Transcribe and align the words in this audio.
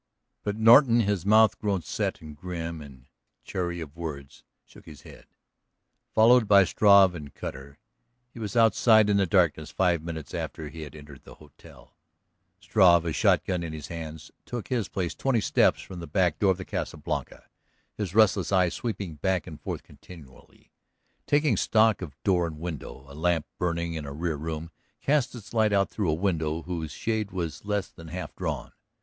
But 0.41 0.55
Norton, 0.55 1.01
his 1.01 1.27
mouth 1.27 1.59
grown 1.59 1.83
set 1.83 2.21
and 2.21 2.35
grim 2.35 2.81
and 2.81 3.05
chary 3.43 3.79
of 3.81 3.95
words, 3.95 4.43
shook 4.65 4.87
his 4.87 5.03
head. 5.03 5.27
Followed 6.11 6.47
by 6.47 6.63
Struve 6.63 7.13
and 7.13 7.31
Cutter 7.35 7.77
he 8.33 8.39
was 8.39 8.55
outside 8.55 9.11
in 9.11 9.17
the 9.17 9.27
darkness 9.27 9.69
five 9.69 10.01
minutes 10.01 10.33
after 10.33 10.69
he 10.69 10.81
had 10.81 10.95
entered 10.95 11.21
the 11.23 11.35
hotel. 11.35 11.95
Struve, 12.59 13.05
a 13.05 13.13
shotgun 13.13 13.61
in 13.61 13.73
his 13.73 13.89
hands, 13.89 14.31
took 14.43 14.69
his 14.69 14.87
place 14.89 15.13
twenty 15.13 15.39
steps 15.39 15.81
from 15.83 15.99
the 15.99 16.07
back 16.07 16.39
door 16.39 16.49
of 16.49 16.57
the 16.57 16.65
Casa 16.65 16.97
Blanca, 16.97 17.43
his 17.95 18.15
restless 18.15 18.51
eyes 18.51 18.73
sweeping 18.73 19.17
back 19.17 19.45
and 19.45 19.61
forth 19.61 19.83
continually, 19.83 20.71
taking 21.27 21.55
stock 21.55 22.01
of 22.01 22.17
door 22.23 22.47
and 22.47 22.59
window; 22.59 23.05
a 23.07 23.13
lamp 23.13 23.45
burning 23.59 23.93
in 23.93 24.05
a 24.07 24.13
rear 24.13 24.35
room 24.35 24.71
cast 24.99 25.35
its 25.35 25.53
light 25.53 25.71
out 25.71 25.91
through 25.91 26.09
a 26.09 26.15
window 26.15 26.63
whose 26.63 26.91
shade 26.91 27.29
was 27.29 27.65
less 27.65 27.87
than 27.87 28.07
half 28.07 28.35
drawn. 28.35 28.71